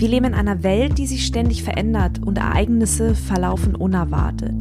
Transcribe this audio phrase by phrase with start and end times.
[0.00, 4.54] Wir leben in einer Welt, die sich ständig verändert und Ereignisse verlaufen unerwartet.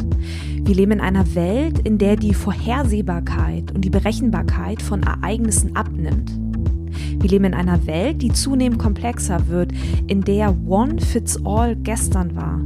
[0.65, 6.37] Wir leben in einer Welt, in der die Vorhersehbarkeit und die Berechenbarkeit von Ereignissen abnimmt.
[7.21, 9.71] Wir leben in einer Welt, die zunehmend komplexer wird,
[10.07, 12.61] in der One Fits All gestern war.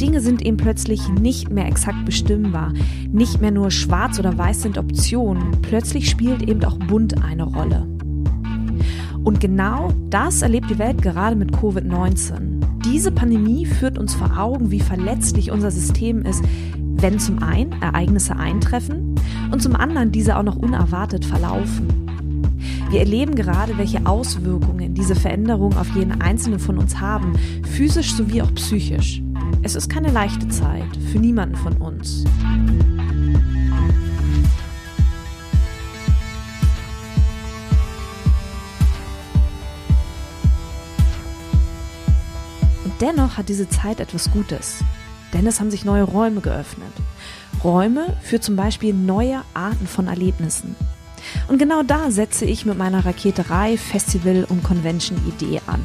[0.00, 2.72] Dinge sind eben plötzlich nicht mehr exakt bestimmbar.
[3.12, 5.52] Nicht mehr nur schwarz oder weiß sind Optionen.
[5.62, 7.86] Plötzlich spielt eben auch bunt eine Rolle.
[9.26, 12.60] Und genau das erlebt die Welt gerade mit Covid-19.
[12.84, 16.44] Diese Pandemie führt uns vor Augen, wie verletzlich unser System ist,
[16.76, 19.16] wenn zum einen Ereignisse eintreffen
[19.50, 21.88] und zum anderen diese auch noch unerwartet verlaufen.
[22.90, 27.32] Wir erleben gerade, welche Auswirkungen diese Veränderungen auf jeden einzelnen von uns haben,
[27.64, 29.24] physisch sowie auch psychisch.
[29.62, 32.22] Es ist keine leichte Zeit für niemanden von uns.
[43.00, 44.84] Dennoch hat diese Zeit etwas Gutes,
[45.32, 46.92] denn es haben sich neue Räume geöffnet.
[47.64, 50.76] Räume für zum Beispiel neue Arten von Erlebnissen.
[51.48, 55.84] Und genau da setze ich mit meiner Raketerei, Festival und Convention Idee an.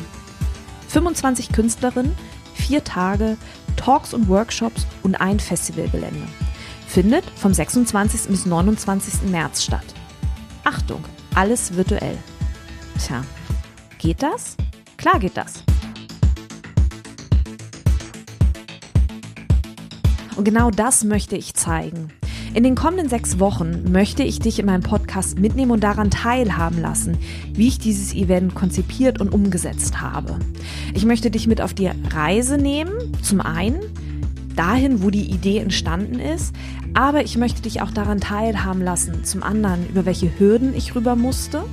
[0.89, 2.15] 25 Künstlerinnen,
[2.53, 3.37] vier Tage,
[3.77, 6.27] Talks und Workshops und ein Festivalgelände.
[6.87, 8.27] Findet vom 26.
[8.27, 9.29] bis 29.
[9.29, 9.85] März statt.
[10.63, 12.17] Achtung, alles virtuell.
[12.99, 13.23] Tja,
[13.97, 14.57] geht das?
[14.97, 15.63] Klar geht das.
[20.35, 22.09] Und genau das möchte ich zeigen.
[22.53, 26.81] In den kommenden sechs Wochen möchte ich dich in meinem Podcast mitnehmen und daran teilhaben
[26.81, 27.17] lassen,
[27.53, 30.37] wie ich dieses Event konzipiert und umgesetzt habe.
[30.93, 33.79] Ich möchte dich mit auf die Reise nehmen, zum einen
[34.55, 36.53] dahin, wo die Idee entstanden ist,
[36.93, 41.15] aber ich möchte dich auch daran teilhaben lassen, zum anderen, über welche Hürden ich rüber
[41.15, 41.63] musste,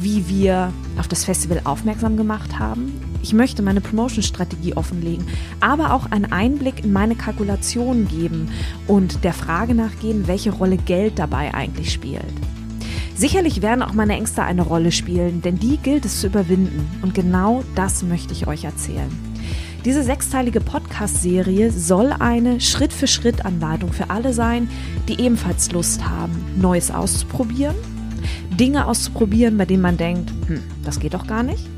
[0.00, 2.92] wie wir auf das Festival aufmerksam gemacht haben,
[3.28, 5.26] ich möchte meine Promotion-Strategie offenlegen,
[5.60, 8.50] aber auch einen Einblick in meine Kalkulationen geben
[8.86, 12.24] und der Frage nachgehen, welche Rolle Geld dabei eigentlich spielt.
[13.14, 16.88] Sicherlich werden auch meine Ängste eine Rolle spielen, denn die gilt es zu überwinden.
[17.02, 19.10] Und genau das möchte ich euch erzählen.
[19.84, 24.70] Diese sechsteilige Podcast-Serie soll eine Schritt-für-Schritt-Anleitung für alle sein,
[25.06, 27.76] die ebenfalls Lust haben, Neues auszuprobieren,
[28.58, 31.68] Dinge auszuprobieren, bei denen man denkt, hm, das geht doch gar nicht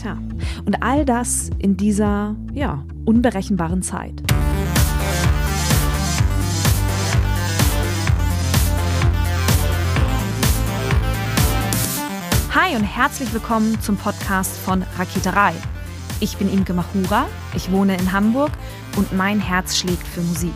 [0.00, 0.16] Tja,
[0.64, 4.22] und all das in dieser, ja, unberechenbaren Zeit.
[12.54, 15.54] Hi und herzlich willkommen zum Podcast von Raketerei.
[16.20, 18.50] Ich bin Imke Machura, ich wohne in Hamburg
[18.96, 20.52] und mein Herz schlägt für Musik.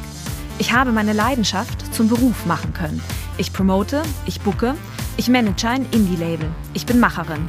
[0.59, 3.01] Ich habe meine Leidenschaft zum Beruf machen können.
[3.39, 4.75] Ich promote, ich bucke,
[5.17, 7.49] ich manage ein Indie-Label, ich bin Macherin.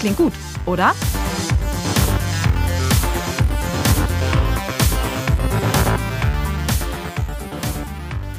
[0.00, 0.32] Klingt gut
[0.64, 0.94] oder?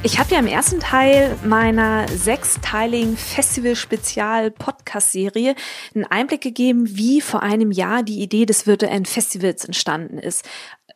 [0.03, 5.53] Ich habe ja im ersten Teil meiner sechsteiligen Festival-Spezial-Podcast-Serie
[5.93, 10.43] einen Einblick gegeben, wie vor einem Jahr die Idee des virtuellen Festivals entstanden ist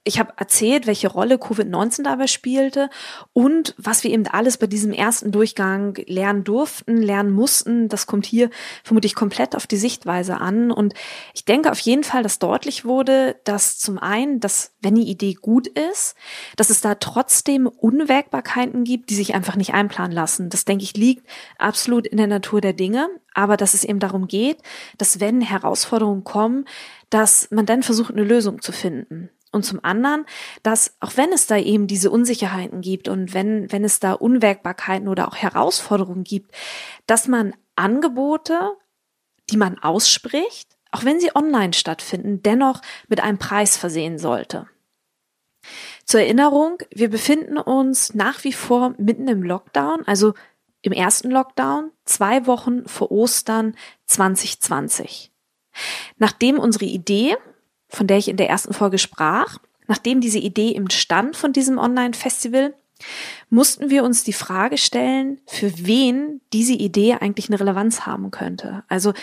[0.07, 2.89] ich habe erzählt, welche Rolle Covid-19 dabei spielte
[3.33, 7.89] und was wir eben alles bei diesem ersten Durchgang lernen durften, lernen mussten.
[7.89, 8.51] Das kommt hier
[8.83, 10.71] vermutlich komplett auf die Sichtweise an.
[10.71, 10.93] Und
[11.33, 15.33] ich denke auf jeden Fall, dass deutlich wurde, dass zum einen, dass wenn die Idee
[15.33, 16.15] gut ist,
[16.55, 20.49] dass es da trotzdem Unwägbarkeiten gibt, die sich einfach nicht einplanen lassen.
[20.51, 21.27] Das denke ich liegt
[21.57, 23.09] absolut in der Natur der Dinge.
[23.33, 24.59] Aber dass es eben darum geht,
[24.97, 26.65] dass wenn Herausforderungen kommen,
[27.09, 29.29] dass man dann versucht, eine Lösung zu finden.
[29.55, 30.25] Und zum anderen,
[30.63, 35.07] dass auch wenn es da eben diese Unsicherheiten gibt und wenn, wenn es da Unwägbarkeiten
[35.07, 36.51] oder auch Herausforderungen gibt,
[37.07, 38.73] dass man Angebote,
[39.49, 44.67] die man ausspricht, auch wenn sie online stattfinden, dennoch mit einem Preis versehen sollte.
[46.03, 50.33] Zur Erinnerung, wir befinden uns nach wie vor mitten im Lockdown, also
[50.81, 53.75] im ersten Lockdown, zwei Wochen vor Ostern
[54.07, 55.31] 2020.
[56.17, 57.37] Nachdem unsere Idee,
[57.95, 59.57] von der ich in der ersten Folge sprach,
[59.87, 62.73] nachdem diese Idee im Stand von diesem Online-Festival,
[63.49, 68.83] mussten wir uns die Frage stellen, für wen diese Idee eigentlich eine Relevanz haben könnte.
[68.87, 69.13] Also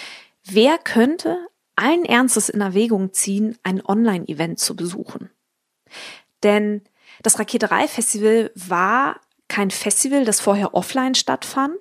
[0.44, 1.46] wer könnte
[1.76, 5.30] allen Ernstes in Erwägung ziehen, ein Online-Event zu besuchen?
[6.42, 6.82] Denn
[7.22, 11.76] das Raketerei Festival war kein Festival, das vorher offline stattfand,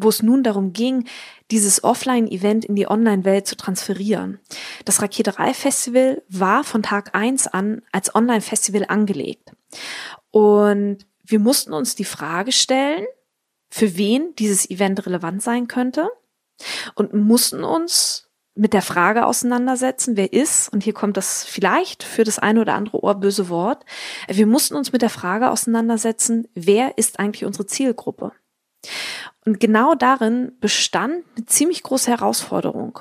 [0.00, 1.04] wo es nun darum ging,
[1.50, 4.38] dieses Offline-Event in die Online-Welt zu transferieren.
[4.84, 9.52] Das Raketerei Festival war von Tag eins an als Online-Festival angelegt.
[10.30, 13.04] Und wir mussten uns die Frage stellen,
[13.70, 16.08] für wen dieses Event relevant sein könnte
[16.94, 22.24] und mussten uns mit der Frage auseinandersetzen, wer ist, und hier kommt das vielleicht für
[22.24, 23.84] das eine oder andere Ohr böse Wort,
[24.28, 28.32] wir mussten uns mit der Frage auseinandersetzen, wer ist eigentlich unsere Zielgruppe?
[29.44, 33.00] Und genau darin bestand eine ziemlich große Herausforderung,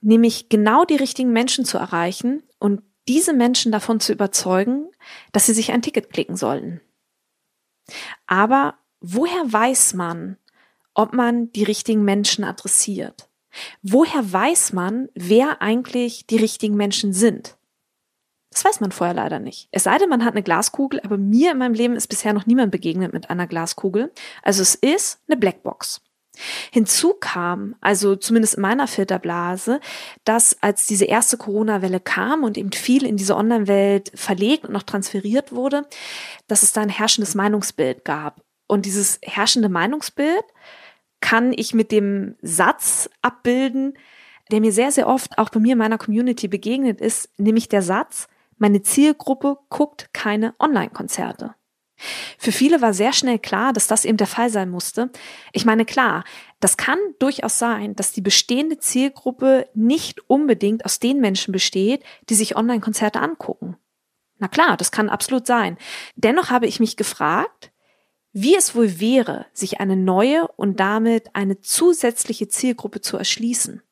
[0.00, 4.88] nämlich genau die richtigen Menschen zu erreichen und diese Menschen davon zu überzeugen,
[5.32, 6.80] dass sie sich ein Ticket klicken sollten.
[8.26, 10.36] Aber woher weiß man,
[10.94, 13.28] ob man die richtigen Menschen adressiert?
[13.82, 17.56] Woher weiß man, wer eigentlich die richtigen Menschen sind?
[18.50, 19.68] Das weiß man vorher leider nicht.
[19.70, 22.46] Es sei denn, man hat eine Glaskugel, aber mir in meinem Leben ist bisher noch
[22.46, 24.12] niemand begegnet mit einer Glaskugel.
[24.42, 26.00] Also es ist eine Blackbox.
[26.72, 29.80] Hinzu kam, also zumindest in meiner Filterblase,
[30.24, 34.82] dass als diese erste Corona-Welle kam und eben viel in diese Online-Welt verlegt und noch
[34.82, 35.86] transferiert wurde,
[36.48, 38.42] dass es da ein herrschendes Meinungsbild gab.
[38.66, 40.44] Und dieses herrschende Meinungsbild
[41.20, 43.94] kann ich mit dem Satz abbilden,
[44.50, 47.82] der mir sehr, sehr oft auch bei mir in meiner Community begegnet ist, nämlich der
[47.82, 48.28] Satz,
[48.60, 51.54] meine Zielgruppe guckt keine Online-Konzerte.
[52.38, 55.10] Für viele war sehr schnell klar, dass das eben der Fall sein musste.
[55.52, 56.24] Ich meine, klar,
[56.60, 62.34] das kann durchaus sein, dass die bestehende Zielgruppe nicht unbedingt aus den Menschen besteht, die
[62.34, 63.76] sich Online-Konzerte angucken.
[64.38, 65.76] Na klar, das kann absolut sein.
[66.16, 67.72] Dennoch habe ich mich gefragt,
[68.32, 73.82] wie es wohl wäre, sich eine neue und damit eine zusätzliche Zielgruppe zu erschließen.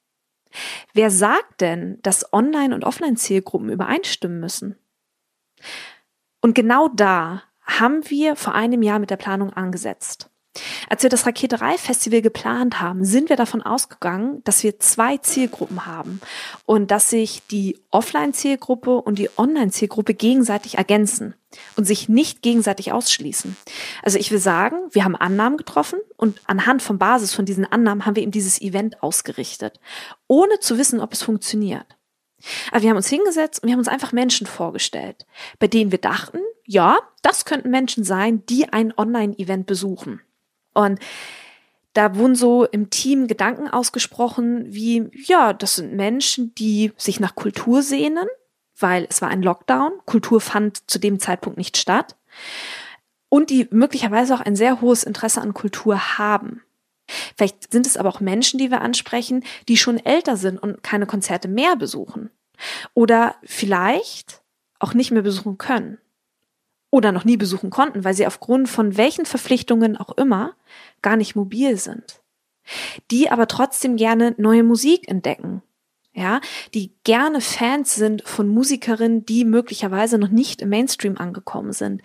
[0.95, 4.77] Wer sagt denn, dass Online- und Offline-Zielgruppen übereinstimmen müssen?
[6.41, 10.31] Und genau da haben wir vor einem Jahr mit der Planung angesetzt.
[10.89, 16.21] Als wir das Raketerei-Festival geplant haben, sind wir davon ausgegangen, dass wir zwei Zielgruppen haben
[16.67, 21.35] und dass sich die Offline-Zielgruppe und die Online-Zielgruppe gegenseitig ergänzen
[21.77, 23.57] und sich nicht gegenseitig ausschließen.
[24.03, 28.07] Also ich will sagen, wir haben Annahmen getroffen und anhand von Basis von diesen Annahmen
[28.07, 29.81] haben wir eben dieses Event ausgerichtet,
[30.27, 31.87] ohne zu wissen, ob es funktioniert.
[32.71, 35.27] Aber wir haben uns hingesetzt und wir haben uns einfach Menschen vorgestellt,
[35.59, 40.21] bei denen wir dachten, ja, das könnten Menschen sein, die ein Online-Event besuchen.
[40.73, 40.99] Und
[41.93, 47.35] da wurden so im Team Gedanken ausgesprochen wie, ja, das sind Menschen, die sich nach
[47.35, 48.29] Kultur sehnen,
[48.79, 49.93] weil es war ein Lockdown.
[50.07, 52.17] Kultur fand zu dem Zeitpunkt nicht statt.
[53.29, 56.63] Und die möglicherweise auch ein sehr hohes Interesse an Kultur haben.
[57.37, 61.07] Vielleicht sind es aber auch Menschen, die wir ansprechen, die schon älter sind und keine
[61.07, 62.31] Konzerte mehr besuchen.
[62.95, 64.43] Oder vielleicht
[64.79, 65.99] auch nicht mehr besuchen können
[66.91, 70.55] oder noch nie besuchen konnten, weil sie aufgrund von welchen Verpflichtungen auch immer
[71.03, 72.23] gar nicht mobil sind.
[73.11, 75.63] Die aber trotzdem gerne neue Musik entdecken.
[76.15, 76.41] Ja,
[76.75, 82.03] die gerne Fans sind von Musikerinnen, die möglicherweise noch nicht im Mainstream angekommen sind.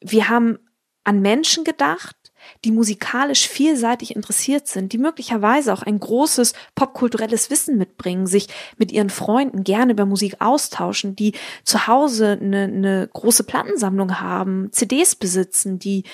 [0.00, 0.58] Wir haben
[1.04, 2.16] an Menschen gedacht,
[2.64, 8.92] die musikalisch vielseitig interessiert sind, die möglicherweise auch ein großes popkulturelles Wissen mitbringen, sich mit
[8.92, 11.32] ihren Freunden gerne über Musik austauschen, die
[11.64, 16.04] zu Hause eine, eine große Plattensammlung haben, CDs besitzen, die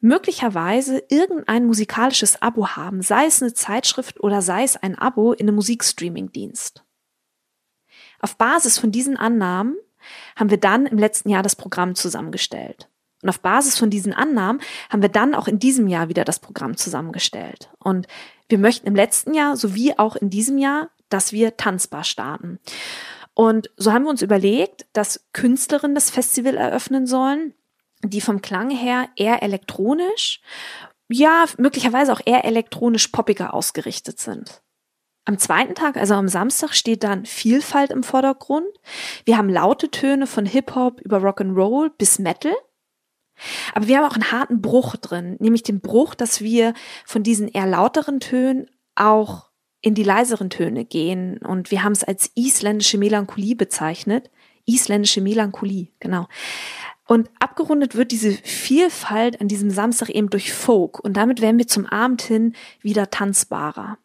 [0.00, 5.48] möglicherweise irgendein musikalisches Abo haben, sei es eine Zeitschrift oder sei es ein Abo in
[5.48, 6.84] einem Musikstreaming-Dienst.
[8.20, 9.76] Auf Basis von diesen Annahmen
[10.36, 12.88] haben wir dann im letzten Jahr das Programm zusammengestellt.
[13.22, 14.60] Und auf Basis von diesen Annahmen
[14.90, 17.70] haben wir dann auch in diesem Jahr wieder das Programm zusammengestellt.
[17.78, 18.06] Und
[18.48, 22.60] wir möchten im letzten Jahr sowie auch in diesem Jahr, dass wir tanzbar starten.
[23.34, 27.54] Und so haben wir uns überlegt, dass Künstlerinnen das Festival eröffnen sollen,
[28.02, 30.40] die vom Klang her eher elektronisch,
[31.08, 34.62] ja, möglicherweise auch eher elektronisch poppiger ausgerichtet sind.
[35.24, 38.66] Am zweiten Tag, also am Samstag, steht dann Vielfalt im Vordergrund.
[39.24, 42.54] Wir haben laute Töne von Hip-Hop über Rock'n'Roll bis Metal.
[43.74, 47.48] Aber wir haben auch einen harten Bruch drin, nämlich den Bruch, dass wir von diesen
[47.48, 49.48] eher lauteren Tönen auch
[49.80, 51.38] in die leiseren Töne gehen.
[51.38, 54.30] Und wir haben es als isländische Melancholie bezeichnet.
[54.66, 56.26] Isländische Melancholie, genau.
[57.06, 61.00] Und abgerundet wird diese Vielfalt an diesem Samstag eben durch Folk.
[61.00, 63.98] Und damit werden wir zum Abend hin wieder tanzbarer.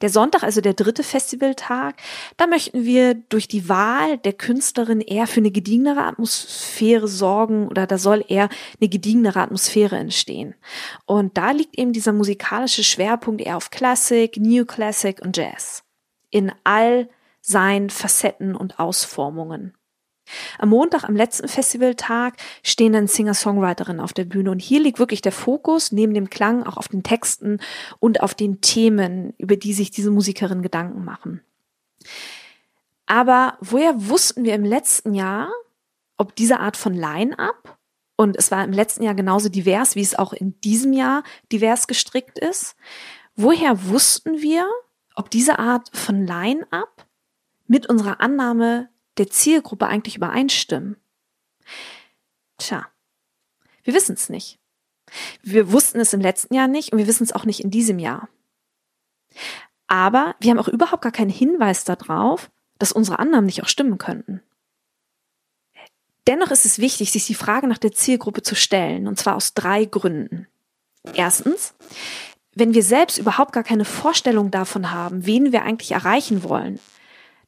[0.00, 1.96] Der Sonntag, also der dritte Festivaltag,
[2.36, 7.86] da möchten wir durch die Wahl der Künstlerin eher für eine gediegenere Atmosphäre sorgen oder
[7.86, 8.48] da soll eher
[8.80, 10.54] eine gediegenere Atmosphäre entstehen.
[11.04, 15.82] Und da liegt eben dieser musikalische Schwerpunkt eher auf Classic, New Classic und Jazz.
[16.30, 17.08] In all
[17.40, 19.76] seinen Facetten und Ausformungen.
[20.58, 25.22] Am Montag, am letzten Festivaltag, stehen dann Singer-Songwriterinnen auf der Bühne und hier liegt wirklich
[25.22, 27.60] der Fokus neben dem Klang auch auf den Texten
[27.98, 31.42] und auf den Themen, über die sich diese Musikerinnen Gedanken machen.
[33.06, 35.50] Aber woher wussten wir im letzten Jahr,
[36.16, 37.78] ob diese Art von Line-up,
[38.16, 41.86] und es war im letzten Jahr genauso divers, wie es auch in diesem Jahr divers
[41.86, 42.74] gestrickt ist,
[43.36, 44.66] woher wussten wir,
[45.14, 47.06] ob diese Art von Line-up
[47.66, 50.96] mit unserer Annahme der Zielgruppe eigentlich übereinstimmen?
[52.58, 52.86] Tja,
[53.84, 54.58] wir wissen es nicht.
[55.42, 57.98] Wir wussten es im letzten Jahr nicht und wir wissen es auch nicht in diesem
[57.98, 58.28] Jahr.
[59.86, 63.98] Aber wir haben auch überhaupt gar keinen Hinweis darauf, dass unsere Annahmen nicht auch stimmen
[63.98, 64.42] könnten.
[66.26, 69.54] Dennoch ist es wichtig, sich die Frage nach der Zielgruppe zu stellen, und zwar aus
[69.54, 70.48] drei Gründen.
[71.14, 71.74] Erstens,
[72.52, 76.80] wenn wir selbst überhaupt gar keine Vorstellung davon haben, wen wir eigentlich erreichen wollen,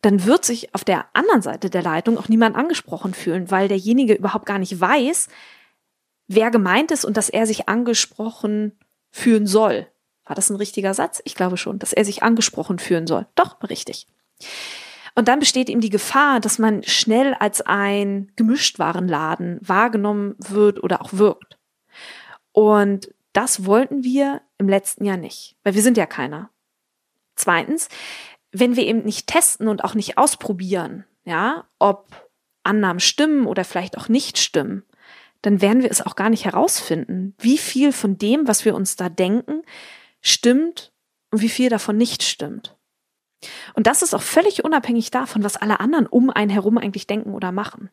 [0.01, 4.15] dann wird sich auf der anderen Seite der Leitung auch niemand angesprochen fühlen, weil derjenige
[4.15, 5.29] überhaupt gar nicht weiß,
[6.29, 8.79] wer gemeint ist und dass er sich angesprochen
[9.11, 9.89] fühlen soll.
[10.25, 11.21] War das ein richtiger Satz?
[11.25, 13.27] Ich glaube schon, dass er sich angesprochen fühlen soll.
[13.35, 14.07] Doch, richtig.
[15.15, 21.03] Und dann besteht ihm die Gefahr, dass man schnell als ein Gemischtwarenladen wahrgenommen wird oder
[21.03, 21.59] auch wirkt.
[22.53, 26.51] Und das wollten wir im letzten Jahr nicht, weil wir sind ja keiner.
[27.35, 27.89] Zweitens,
[28.53, 32.31] wenn wir eben nicht testen und auch nicht ausprobieren, ja, ob
[32.63, 34.85] Annahmen stimmen oder vielleicht auch nicht stimmen,
[35.43, 38.97] dann werden wir es auch gar nicht herausfinden, wie viel von dem, was wir uns
[38.97, 39.63] da denken,
[40.21, 40.93] stimmt
[41.31, 42.77] und wie viel davon nicht stimmt.
[43.75, 47.35] Und das ist auch völlig unabhängig davon, was alle anderen um einen herum eigentlich denken
[47.35, 47.91] oder machen.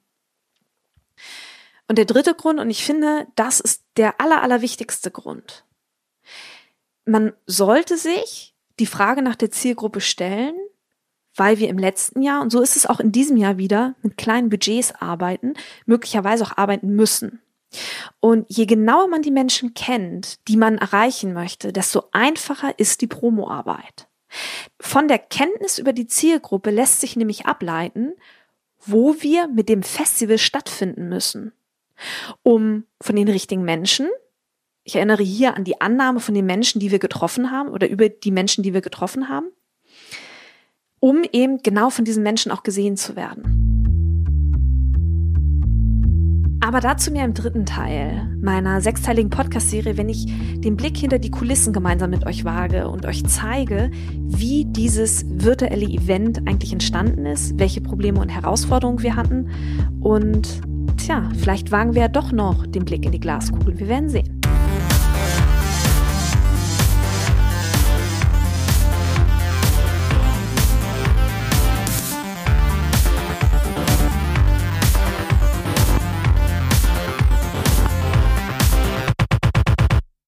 [1.88, 5.66] Und der dritte Grund, und ich finde, das ist der aller, allerwichtigste Grund.
[7.06, 10.56] Man sollte sich die Frage nach der Zielgruppe stellen,
[11.36, 14.18] weil wir im letzten Jahr, und so ist es auch in diesem Jahr wieder, mit
[14.18, 15.54] kleinen Budgets arbeiten,
[15.86, 17.42] möglicherweise auch arbeiten müssen.
[18.20, 23.08] Und je genauer man die Menschen kennt, die man erreichen möchte, desto einfacher ist die
[23.08, 24.08] Promoarbeit.
[24.80, 28.14] Von der Kenntnis über die Zielgruppe lässt sich nämlich ableiten,
[28.86, 31.54] wo wir mit dem Festival stattfinden müssen,
[32.44, 34.10] um von den richtigen Menschen
[34.86, 38.08] ich erinnere hier an die Annahme von den Menschen, die wir getroffen haben oder über
[38.08, 39.48] die Menschen, die wir getroffen haben,
[41.00, 43.62] um eben genau von diesen Menschen auch gesehen zu werden.
[46.62, 50.26] Aber dazu mehr im dritten Teil meiner sechsteiligen Podcast-Serie, wenn ich
[50.62, 55.86] den Blick hinter die Kulissen gemeinsam mit euch wage und euch zeige, wie dieses virtuelle
[55.86, 59.50] Event eigentlich entstanden ist, welche Probleme und Herausforderungen wir hatten
[60.00, 60.62] und
[60.98, 63.80] tja, vielleicht wagen wir ja doch noch den Blick in die Glaskugel.
[63.80, 64.35] Wir werden sehen.